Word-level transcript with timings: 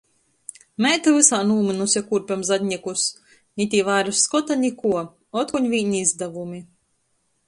Meita 0.85 1.11
vysā 1.17 1.39
nūmynuse 1.49 2.01
kūrpem 2.07 2.45
zadnīkus, 2.49 3.03
ni 3.61 3.67
tī 3.75 3.81
vaira 3.91 4.13
skota, 4.21 4.57
ni 4.63 4.71
kuo. 4.81 5.05
Otkon 5.43 5.69
vīni 5.75 6.01
izdavumi! 6.07 6.63